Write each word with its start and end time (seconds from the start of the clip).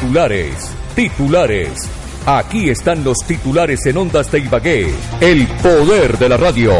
Titulares, 0.00 0.70
titulares. 0.96 1.90
Aquí 2.24 2.70
están 2.70 3.04
los 3.04 3.18
titulares 3.18 3.84
en 3.84 3.98
Ondas 3.98 4.32
de 4.32 4.38
Ibagué. 4.38 4.94
El 5.20 5.46
poder 5.62 6.16
de 6.16 6.26
la 6.26 6.38
radio. 6.38 6.72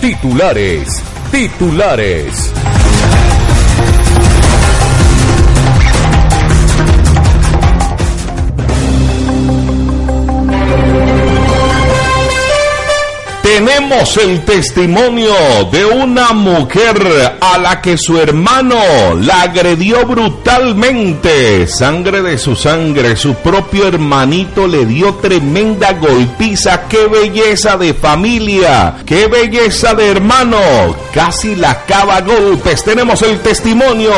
Titulares, 0.00 1.00
titulares. 1.30 2.52
Tenemos 13.66 14.16
el 14.18 14.44
testimonio 14.44 15.34
de 15.72 15.84
una 15.84 16.32
mujer 16.32 17.36
a 17.40 17.58
la 17.58 17.82
que 17.82 17.98
su 17.98 18.16
hermano 18.16 18.76
la 19.20 19.42
agredió 19.42 20.06
brutalmente. 20.06 21.66
Sangre 21.66 22.22
de 22.22 22.38
su 22.38 22.54
sangre, 22.54 23.16
su 23.16 23.34
propio 23.34 23.88
hermanito 23.88 24.68
le 24.68 24.86
dio 24.86 25.14
tremenda 25.16 25.94
golpiza. 25.94 26.86
¡Qué 26.88 27.08
belleza 27.08 27.76
de 27.76 27.92
familia! 27.92 28.98
¡Qué 29.04 29.26
belleza 29.26 29.94
de 29.94 30.12
hermano! 30.12 30.60
Casi 31.12 31.56
la 31.56 31.84
cava 31.86 32.20
golpes. 32.20 32.84
Tenemos 32.84 33.20
el 33.22 33.40
testimonio 33.40 34.12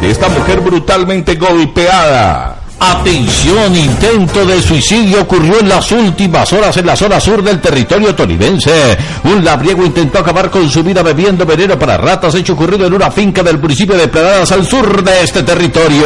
de 0.00 0.10
esta 0.10 0.30
mujer 0.30 0.60
brutalmente 0.60 1.34
golpeada. 1.34 2.65
Atención, 2.78 3.74
intento 3.74 4.44
de 4.44 4.60
suicidio 4.60 5.22
ocurrió 5.22 5.60
en 5.60 5.68
las 5.68 5.90
últimas 5.92 6.52
horas 6.52 6.76
en 6.76 6.84
la 6.84 6.94
zona 6.94 7.18
sur 7.18 7.42
del 7.42 7.58
territorio 7.58 8.14
tolimense. 8.14 8.98
Un 9.24 9.42
labriego 9.42 9.84
intentó 9.84 10.18
acabar 10.18 10.50
con 10.50 10.68
su 10.68 10.82
vida 10.82 11.02
bebiendo 11.02 11.46
veneno 11.46 11.78
para 11.78 11.96
ratas, 11.96 12.34
hecho 12.34 12.52
ocurrido 12.52 12.86
en 12.86 12.92
una 12.92 13.10
finca 13.10 13.42
del 13.42 13.58
municipio 13.58 13.96
de 13.96 14.08
Planadas 14.08 14.52
al 14.52 14.66
sur 14.66 15.02
de 15.02 15.22
este 15.22 15.42
territorio. 15.42 16.04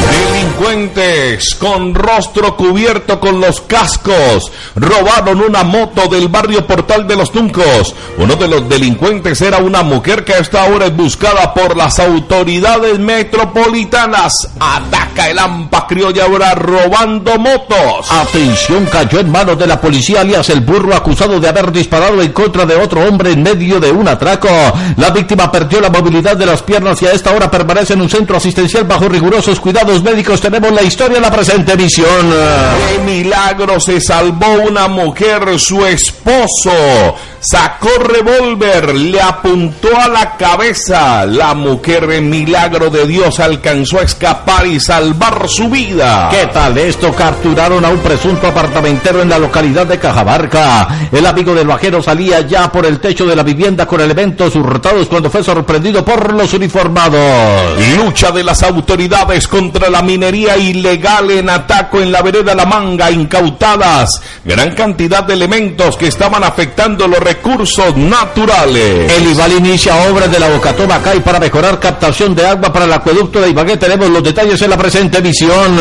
Delincuentes 0.00 1.54
con 1.54 1.94
rostro 1.94 2.56
cubierto 2.56 3.20
con 3.20 3.40
los 3.40 3.60
cascos 3.60 4.50
robaron 4.74 5.40
una 5.40 5.62
moto 5.62 6.08
del 6.08 6.28
barrio 6.28 6.66
Portal 6.66 7.06
de 7.06 7.16
los 7.16 7.30
Tuncos. 7.30 7.94
Uno 8.18 8.36
de 8.36 8.48
los 8.48 8.68
delincuentes 8.68 9.40
era 9.40 9.58
una 9.58 9.82
mujer 9.82 10.24
que 10.24 10.34
a 10.34 10.38
esta 10.38 10.64
hora 10.64 10.86
es 10.86 10.96
buscada 10.96 11.54
por 11.54 11.76
las 11.76 11.98
autoridades 11.98 12.98
metropolitanas. 12.98 14.32
Ataca 14.58 15.30
el 15.30 15.38
AMPA 15.38 15.86
criolla 15.86 16.24
ahora 16.24 16.54
robando 16.54 17.38
motos. 17.38 18.10
Atención, 18.10 18.86
cayó 18.86 19.20
en 19.20 19.30
manos 19.30 19.58
de 19.58 19.66
la 19.66 19.80
policía 19.80 20.22
alias 20.22 20.50
el 20.50 20.60
burro 20.60 20.94
acusado 20.94 21.40
de 21.40 21.48
haber 21.48 21.70
disparado 21.72 22.20
en 22.22 22.32
contra 22.32 22.66
de 22.66 22.76
otro 22.76 23.06
hombre 23.06 23.32
en 23.32 23.42
medio 23.42 23.80
de 23.80 23.90
un 23.90 24.08
atraco. 24.08 24.48
La 24.96 25.10
víctima 25.10 25.50
perdió 25.50 25.80
la 25.80 25.90
movilidad 25.90 26.36
de 26.36 26.46
las 26.46 26.62
piernas 26.62 27.00
y 27.02 27.06
a 27.06 27.12
esta 27.12 27.32
hora 27.32 27.50
permanece 27.50 27.94
en 27.94 28.02
un 28.02 28.10
centro 28.10 28.36
asistencial 28.36 28.84
bajo 28.84 29.08
rigurosos 29.08 29.60
cuidados 29.60 29.83
médicos. 30.02 30.40
Tenemos 30.40 30.72
la 30.72 30.82
historia 30.82 31.16
en 31.16 31.22
la 31.22 31.30
presente 31.30 31.72
emisión. 31.72 32.32
¡Qué 32.88 32.98
milagro! 33.02 33.78
Se 33.80 34.00
salvó 34.00 34.52
una 34.68 34.88
mujer, 34.88 35.58
su 35.58 35.84
esposo. 35.84 36.70
Sacó 37.40 37.90
revólver, 37.98 38.94
le 38.94 39.20
apuntó 39.20 39.88
a 39.94 40.08
la 40.08 40.34
cabeza. 40.36 41.26
La 41.26 41.52
mujer, 41.52 42.10
en 42.12 42.30
milagro 42.30 42.88
de 42.88 43.06
Dios, 43.06 43.38
alcanzó 43.38 43.98
a 43.98 44.04
escapar 44.04 44.66
y 44.66 44.80
salvar 44.80 45.46
su 45.46 45.68
vida. 45.68 46.30
¿Qué 46.30 46.46
tal 46.46 46.78
esto? 46.78 47.12
Capturaron 47.12 47.84
a 47.84 47.90
un 47.90 47.98
presunto 47.98 48.46
apartamentero 48.46 49.20
en 49.20 49.28
la 49.28 49.38
localidad 49.38 49.86
de 49.86 49.98
Cajamarca. 49.98 50.88
El 51.12 51.26
amigo 51.26 51.54
del 51.54 51.66
bajero 51.66 52.02
salía 52.02 52.40
ya 52.40 52.72
por 52.72 52.86
el 52.86 52.98
techo 52.98 53.26
de 53.26 53.36
la 53.36 53.42
vivienda 53.42 53.84
con 53.84 54.00
elementos 54.00 54.56
hurtados 54.56 55.06
cuando 55.08 55.28
fue 55.28 55.44
sorprendido 55.44 56.02
por 56.02 56.32
los 56.32 56.54
uniformados. 56.54 57.20
Lucha 57.96 58.30
de 58.30 58.42
las 58.42 58.62
autoridades 58.62 59.46
contra 59.48 59.73
la 59.90 60.02
minería 60.02 60.56
ilegal 60.56 61.30
en 61.30 61.50
Ataco 61.50 62.00
en 62.00 62.10
la 62.10 62.22
vereda 62.22 62.54
La 62.54 62.66
Manga, 62.66 63.10
incautadas 63.10 64.20
gran 64.44 64.74
cantidad 64.74 65.24
de 65.24 65.34
elementos 65.34 65.96
que 65.96 66.06
estaban 66.06 66.44
afectando 66.44 67.08
los 67.08 67.18
recursos 67.18 67.96
naturales. 67.96 69.10
El 69.12 69.30
Ibal 69.30 69.52
inicia 69.52 69.96
obras 70.10 70.30
de 70.30 70.38
la 70.38 70.48
Bocatoma 70.48 71.00
Cay 71.02 71.20
para 71.20 71.40
mejorar 71.40 71.80
captación 71.80 72.34
de 72.34 72.46
agua 72.46 72.72
para 72.72 72.84
el 72.84 72.92
acueducto 72.92 73.40
de 73.40 73.50
Ibagué. 73.50 73.76
Tenemos 73.76 74.10
los 74.10 74.22
detalles 74.22 74.60
en 74.60 74.70
la 74.70 74.76
presente 74.76 75.18
emisión. 75.18 75.76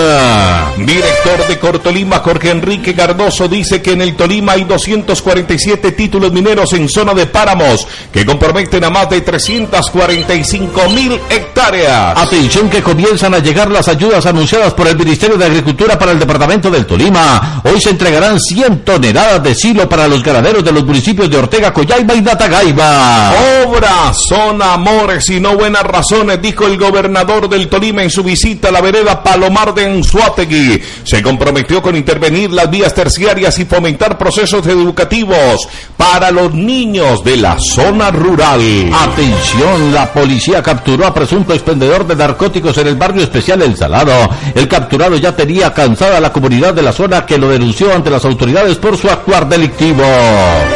Director 0.78 1.48
de 1.48 1.60
Cortolima, 1.60 2.20
Jorge 2.20 2.52
Enrique 2.52 2.96
Cardoso, 2.96 3.48
dice 3.48 3.82
que 3.82 3.92
en 3.92 4.02
el 4.02 4.16
Tolima 4.16 4.54
hay 4.54 4.64
247 4.64 5.92
títulos 5.92 6.32
mineros 6.32 6.72
en 6.74 6.88
zona 6.88 7.14
de 7.14 7.28
páramos 7.28 7.88
que 8.12 8.26
comprometen 8.26 8.84
a 8.84 8.90
más 8.90 9.10
de 9.10 9.22
345 9.22 10.90
mil 10.90 11.20
hectáreas. 11.30 12.18
Atención 12.18 12.70
que 12.70 12.82
comienzan 12.82 13.34
a 13.34 13.40
llegar 13.40 13.70
las 13.70 13.83
ayudas 13.88 14.26
anunciadas 14.26 14.74
por 14.74 14.88
el 14.88 14.98
Ministerio 14.98 15.38
de 15.38 15.46
Agricultura 15.46 15.98
para 15.98 16.12
el 16.12 16.20
departamento 16.20 16.70
del 16.70 16.86
Tolima. 16.86 17.62
Hoy 17.64 17.80
se 17.80 17.90
entregarán 17.90 18.40
100 18.40 18.84
toneladas 18.84 19.44
de 19.44 19.56
silo 19.56 19.88
para 19.88 20.08
los 20.08 20.24
ganaderos 20.24 20.64
de 20.64 20.72
los 20.72 20.86
municipios 20.86 21.30
de 21.30 21.38
Ortega, 21.38 21.74
Coyaiba 21.74 22.16
y 22.16 22.22
Natagaiba. 22.22 23.34
Obras 23.66 24.18
son 24.28 24.62
amores 24.62 25.30
y 25.30 25.40
no 25.40 25.56
buenas 25.56 25.84
razones, 25.84 26.42
dijo 26.42 26.68
el 26.68 26.78
gobernador 26.78 27.50
del 27.50 27.68
Tolima 27.68 28.04
en 28.04 28.10
su 28.10 28.24
visita 28.24 28.70
a 28.70 28.72
la 28.72 28.82
vereda 28.82 29.24
Palomar 29.24 29.74
de 29.74 29.86
Enzuategui. 29.86 30.82
Se 31.04 31.22
comprometió 31.22 31.82
con 31.82 31.96
intervenir 31.96 32.52
las 32.52 32.70
vías 32.70 32.94
terciarias 32.94 33.58
y 33.60 33.66
fomentar 33.66 34.18
procesos 34.18 34.66
educativos 34.68 35.68
para 35.98 36.32
los 36.32 36.54
niños 36.54 37.24
de 37.24 37.38
la 37.38 37.58
zona 37.60 38.12
rural. 38.12 38.62
Atención, 38.94 39.94
la 39.94 40.12
policía 40.12 40.62
capturó 40.62 41.08
a 41.08 41.14
presunto 41.14 41.54
expendedor 41.54 42.06
de 42.06 42.16
narcóticos 42.16 42.78
en 42.78 42.88
el 42.88 42.96
barrio 42.96 43.24
especial 43.24 43.62
El 43.62 43.73
Salado. 43.78 44.30
El 44.54 44.68
capturado 44.68 45.16
ya 45.18 45.36
tenía 45.36 45.74
cansada 45.74 46.18
a 46.18 46.22
la 46.22 46.32
comunidad 46.32 46.74
de 46.74 46.82
la 46.82 46.92
zona 46.92 47.26
que 47.26 47.38
lo 47.38 47.50
denunció 47.50 47.94
ante 47.94 48.10
las 48.10 48.26
autoridades 48.26 48.78
por 48.78 48.98
su 48.98 49.10
actuar 49.10 49.48
delictivo. 49.48 50.04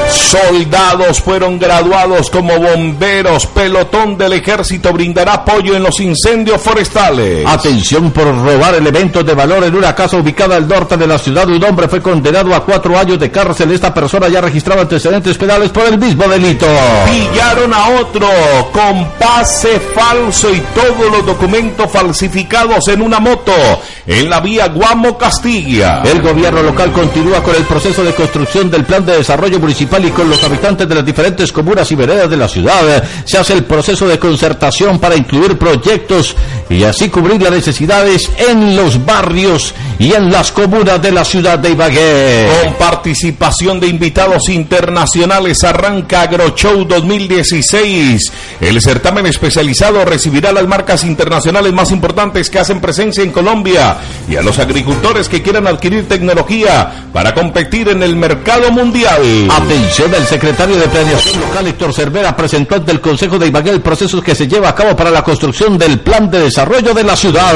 Soldados 0.09 1.21
fueron 1.21 1.59
graduados 1.59 2.29
como 2.29 2.57
bomberos. 2.59 3.45
Pelotón 3.47 4.17
del 4.17 4.33
ejército 4.33 4.91
brindará 4.93 5.33
apoyo 5.33 5.75
en 5.75 5.83
los 5.83 5.99
incendios 5.99 6.61
forestales. 6.61 7.45
Atención 7.47 8.11
por 8.11 8.25
robar 8.25 8.75
elementos 8.75 9.25
de 9.25 9.33
valor 9.33 9.63
en 9.63 9.75
una 9.75 9.95
casa 9.95 10.17
ubicada 10.17 10.55
al 10.55 10.67
norte 10.67 10.97
de 10.97 11.07
la 11.07 11.17
ciudad. 11.17 11.47
Un 11.47 11.63
hombre 11.63 11.87
fue 11.87 12.01
condenado 12.01 12.53
a 12.53 12.63
cuatro 12.63 12.97
años 12.97 13.19
de 13.19 13.31
cárcel. 13.31 13.71
Esta 13.71 13.93
persona 13.93 14.27
ya 14.27 14.41
registraba 14.41 14.81
antecedentes 14.81 15.37
penales 15.37 15.69
por 15.69 15.85
el 15.85 15.97
mismo 15.97 16.27
delito. 16.27 16.67
Pillaron 17.05 17.73
a 17.73 17.89
otro 18.01 18.27
con 18.71 19.05
pase 19.19 19.79
falso 19.79 20.53
y 20.53 20.61
todos 20.75 21.11
los 21.11 21.25
documentos 21.25 21.91
falsificados 21.91 22.86
en 22.87 23.01
una 23.01 23.19
moto 23.19 23.53
en 24.05 24.29
la 24.29 24.39
vía 24.39 24.67
Guamo 24.67 25.17
Castilla. 25.17 26.01
El 26.03 26.21
gobierno 26.21 26.63
local 26.63 26.91
continúa 26.91 27.43
con 27.43 27.55
el 27.55 27.63
proceso 27.63 28.03
de 28.03 28.13
construcción 28.13 28.69
del 28.69 28.85
plan 28.85 29.05
de 29.05 29.17
desarrollo 29.17 29.59
municipal 29.59 30.03
y 30.05 30.11
con 30.11 30.29
los 30.29 30.43
habitantes 30.43 30.87
de 30.87 30.95
las 30.95 31.05
diferentes 31.05 31.51
comunas 31.51 31.91
y 31.91 31.95
veredas 31.95 32.29
de 32.29 32.37
la 32.37 32.47
ciudad. 32.47 33.03
Se 33.25 33.37
hace 33.37 33.53
el 33.53 33.65
proceso 33.65 34.07
de 34.07 34.19
concertación 34.19 34.99
para 34.99 35.15
incluir 35.15 35.57
proyectos 35.57 36.35
y 36.69 36.83
así 36.83 37.09
cubrir 37.09 37.41
las 37.41 37.51
necesidades 37.51 38.29
en 38.37 38.75
los 38.75 39.05
barrios 39.05 39.73
y 39.99 40.13
en 40.13 40.31
las 40.31 40.51
comunas 40.51 41.01
de 41.01 41.11
la 41.11 41.25
ciudad 41.25 41.59
de 41.59 41.71
Ibagué. 41.71 42.47
Con 42.63 42.73
participación 42.75 43.79
de 43.79 43.87
invitados 43.87 44.49
internacionales 44.49 45.63
arranca 45.63 46.21
AgroShow 46.21 46.85
2016. 46.85 48.31
El 48.61 48.81
certamen 48.81 49.25
especializado 49.25 50.05
recibirá 50.05 50.51
las 50.51 50.67
marcas 50.67 51.03
internacionales 51.03 51.73
más 51.73 51.91
importantes 51.91 52.49
que 52.49 52.59
hacen 52.59 52.76
presencia 52.79 53.23
en 53.23 53.31
Colombia 53.31 53.97
y 54.29 54.35
a 54.35 54.41
los 54.41 54.59
agricultores 54.59 55.29
que 55.29 55.41
quieran 55.41 55.67
adquirir 55.67 56.07
tecnología 56.07 57.07
para 57.13 57.33
competir 57.33 57.89
en 57.89 58.03
el 58.03 58.15
mercado 58.15 58.71
mundial. 58.71 59.49
Atención, 59.49 60.13
el 60.13 60.25
secretario 60.25 60.77
de 60.77 60.87
Planeación 60.87 61.41
Local, 61.41 61.67
Héctor 61.67 61.93
Cervera, 61.93 62.35
presentó 62.35 62.75
ante 62.75 62.91
el 62.91 63.01
Consejo 63.01 63.39
de 63.39 63.47
Ibagué 63.47 63.71
el 63.71 63.81
proceso 63.81 64.21
que 64.21 64.35
se 64.35 64.47
lleva 64.47 64.69
a 64.69 64.75
cabo 64.75 64.95
para 64.95 65.11
la 65.11 65.23
construcción 65.23 65.77
del 65.77 65.99
plan 65.99 66.29
de 66.29 66.39
desarrollo 66.39 66.93
de 66.93 67.03
la 67.03 67.15
ciudad. 67.15 67.53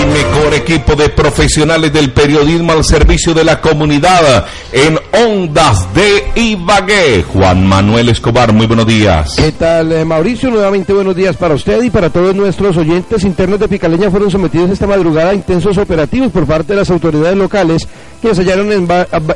El 0.00 0.08
mejor 0.08 0.54
equipo 0.54 0.94
de 0.94 1.08
profesionales 1.08 1.92
del 1.92 2.12
periodismo 2.12 2.72
al 2.72 2.84
servicio 2.84 3.34
de 3.34 3.44
la 3.44 3.60
comunidad 3.60 4.46
en 4.72 4.98
Ondas 5.12 5.92
de 5.94 6.30
Ibagué. 6.34 7.24
Juan 7.32 7.66
Manuel 7.66 8.08
Escobar, 8.08 8.52
muy 8.52 8.66
buenos 8.66 8.86
días. 8.86 9.34
¿Qué 9.36 9.52
tal, 9.52 9.92
eh, 9.92 10.04
Mauricio? 10.04 10.50
Nuevamente 10.50 10.92
buenos 10.92 11.16
días 11.16 11.36
para 11.36 11.54
usted 11.54 11.82
y 11.82 11.90
para 11.90 12.10
todos 12.10 12.34
nuestros 12.34 12.76
oyentes 12.76 13.24
internos 13.24 13.60
de 13.60 13.68
Picaleña. 13.68 14.10
Fueron 14.10 14.30
esta 14.52 14.86
madrugada 14.86 15.30
a 15.30 15.34
intensos 15.34 15.78
operativos 15.78 16.30
por 16.30 16.46
parte 16.46 16.72
de 16.72 16.80
las 16.80 16.90
autoridades 16.90 17.36
locales 17.36 17.88
que 18.20 18.28
hallaron 18.28 18.72
en, 18.72 18.88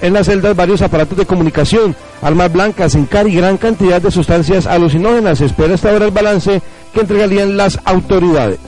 en 0.03 0.13
las 0.13 0.27
celdas 0.27 0.57
varios 0.57 0.83
aparatos 0.83 1.17
de 1.17 1.27
comunicación, 1.27 1.95
armas 2.23 2.53
blancas, 2.53 2.95
encar 2.95 3.27
y 3.27 3.35
gran 3.35 3.57
cantidad 3.57 4.01
de 4.01 4.11
sustancias 4.11 4.67
alucinógenas. 4.67 5.39
Se 5.39 5.47
espera 5.47 5.75
esta 5.75 5.93
hora 5.93 6.07
el 6.07 6.11
balance 6.11 6.63
que 6.93 7.01
entregarían 7.01 7.57
las 7.57 7.79
autoridades. 7.85 8.61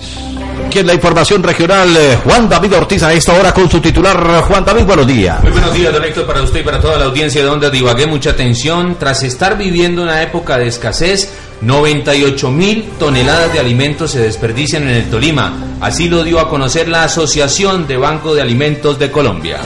Aquí 0.71 0.79
en 0.79 0.87
la 0.87 0.95
información 0.95 1.43
regional, 1.43 1.97
eh, 1.97 2.17
Juan 2.23 2.49
David 2.49 2.77
Ortiz 2.77 3.03
a 3.03 3.13
esta 3.13 3.33
hora 3.33 3.53
con 3.53 3.69
su 3.69 3.81
titular. 3.81 4.17
Juan 4.43 4.65
David, 4.65 4.85
buenos 4.85 5.05
días. 5.05 5.43
Muy 5.43 5.51
buenos 5.51 5.75
días, 5.75 5.93
don 5.93 6.05
Héctor, 6.05 6.27
para 6.29 6.43
usted 6.43 6.61
y 6.61 6.63
para 6.63 6.81
toda 6.81 6.97
la 6.97 7.07
audiencia 7.07 7.43
de 7.43 7.49
Onda 7.49 7.71
Divagué. 7.71 8.07
Mucha 8.07 8.31
atención. 8.31 8.95
Tras 8.97 9.25
estar 9.25 9.59
viviendo 9.59 10.01
una 10.01 10.23
época 10.23 10.59
de 10.59 10.69
escasez, 10.69 11.33
98 11.61 12.51
mil 12.53 12.85
toneladas 13.01 13.53
de 13.53 13.59
alimentos 13.59 14.13
se 14.13 14.21
desperdician 14.21 14.85
en 14.85 14.91
el 14.91 15.11
Tolima. 15.11 15.55
Así 15.81 16.09
lo 16.09 16.23
dio 16.23 16.39
a 16.39 16.49
conocer 16.49 16.89
la 16.89 17.03
Asociación 17.03 17.89
de 17.89 17.97
Banco 17.97 18.33
de 18.37 18.43
Alimentos 18.43 18.97
de 18.97 19.11
Colombia. 19.11 19.59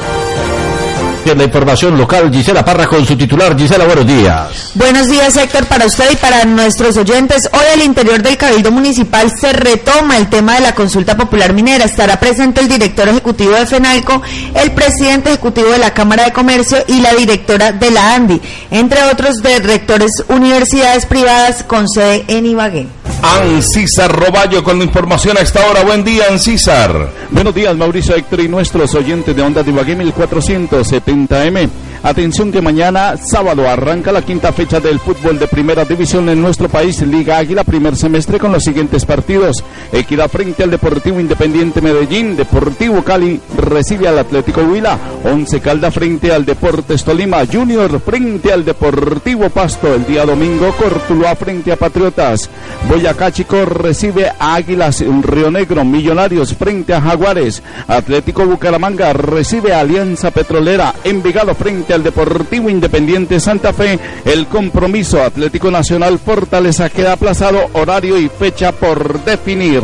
En 1.26 1.38
la 1.38 1.44
información 1.44 1.96
local, 1.96 2.30
Gisela 2.30 2.62
Parra 2.62 2.86
con 2.86 3.04
su 3.06 3.16
titular. 3.16 3.56
Gisela, 3.58 3.86
buenos 3.86 4.06
días. 4.06 4.72
Buenos 4.74 5.08
días, 5.08 5.34
Héctor, 5.36 5.64
para 5.66 5.86
usted 5.86 6.04
y 6.12 6.16
para 6.16 6.44
nuestros 6.44 6.98
oyentes. 6.98 7.48
Hoy 7.50 7.64
al 7.72 7.82
interior 7.82 8.22
del 8.22 8.36
Cabildo 8.36 8.70
Municipal 8.70 9.32
se 9.40 9.54
retoma 9.54 10.18
el 10.18 10.28
tema 10.28 10.56
de 10.56 10.60
la 10.60 10.74
consulta 10.74 11.16
popular 11.16 11.54
minera. 11.54 11.86
Estará 11.86 12.20
presente 12.20 12.60
el 12.60 12.68
director 12.68 13.08
ejecutivo 13.08 13.52
de 13.52 13.64
FENALCO, 13.66 14.20
el 14.54 14.72
presidente 14.72 15.30
ejecutivo 15.30 15.70
de 15.70 15.78
la 15.78 15.94
Cámara 15.94 16.24
de 16.24 16.32
Comercio 16.32 16.78
y 16.88 17.00
la 17.00 17.14
directora 17.14 17.72
de 17.72 17.90
la 17.90 18.14
ANDI, 18.14 18.42
entre 18.70 19.02
otros 19.04 19.36
de 19.36 19.60
rectores 19.60 20.10
universidades 20.28 21.06
privadas 21.06 21.62
con 21.62 21.88
sede 21.88 22.24
en 22.28 22.44
Ibagué. 22.44 22.86
Ancísar 23.24 24.12
Roballo 24.12 24.62
con 24.62 24.78
la 24.78 24.84
información 24.84 25.38
a 25.38 25.40
esta 25.40 25.66
hora. 25.66 25.82
Buen 25.82 26.04
día, 26.04 26.24
Ancísar. 26.30 27.08
Buenos 27.30 27.54
días, 27.54 27.74
Mauricio 27.74 28.14
Héctor 28.14 28.40
y 28.40 28.48
nuestros 28.48 28.94
oyentes 28.94 29.34
de 29.34 29.40
Onda 29.40 29.62
Divagué 29.62 29.96
1470M. 29.96 31.70
Atención 32.04 32.52
que 32.52 32.60
mañana, 32.60 33.16
sábado, 33.16 33.66
arranca 33.66 34.12
la 34.12 34.20
quinta 34.20 34.52
fecha 34.52 34.78
del 34.78 35.00
fútbol 35.00 35.38
de 35.38 35.48
primera 35.48 35.86
división 35.86 36.28
en 36.28 36.42
nuestro 36.42 36.68
país, 36.68 37.00
Liga 37.00 37.38
Águila, 37.38 37.64
primer 37.64 37.96
semestre 37.96 38.38
con 38.38 38.52
los 38.52 38.62
siguientes 38.62 39.06
partidos. 39.06 39.64
Equidad 39.90 40.28
frente 40.28 40.62
al 40.62 40.70
Deportivo 40.70 41.18
Independiente 41.18 41.80
Medellín, 41.80 42.36
Deportivo 42.36 43.02
Cali 43.02 43.40
recibe 43.56 44.06
al 44.06 44.18
Atlético 44.18 44.60
Huila, 44.60 44.98
Once 45.24 45.58
Calda 45.60 45.90
frente 45.90 46.30
al 46.30 46.44
Deportes 46.44 47.04
Tolima, 47.04 47.38
Junior 47.50 47.98
frente 48.00 48.52
al 48.52 48.66
Deportivo 48.66 49.48
Pasto, 49.48 49.94
el 49.94 50.04
día 50.04 50.26
domingo 50.26 50.74
Cortuluá 50.76 51.34
frente 51.36 51.72
a 51.72 51.76
Patriotas, 51.76 52.50
Boyacá 52.86 53.32
Chico 53.32 53.64
recibe 53.64 54.30
a 54.38 54.56
Águilas 54.56 55.02
Río 55.22 55.50
Negro, 55.50 55.86
Millonarios 55.86 56.52
frente 56.52 56.92
a 56.92 57.00
Jaguares, 57.00 57.62
Atlético 57.88 58.44
Bucaramanga 58.44 59.14
recibe 59.14 59.72
a 59.72 59.80
Alianza 59.80 60.30
Petrolera, 60.30 60.92
Envigado 61.02 61.54
frente 61.54 61.93
al 61.94 62.02
Deportivo 62.02 62.68
Independiente 62.68 63.40
Santa 63.40 63.72
Fe. 63.72 63.98
El 64.24 64.46
compromiso 64.46 65.22
Atlético 65.22 65.70
Nacional 65.70 66.18
Fortaleza 66.18 66.90
queda 66.90 67.12
aplazado, 67.12 67.70
horario 67.72 68.18
y 68.18 68.28
fecha 68.28 68.72
por 68.72 69.24
definir. 69.24 69.82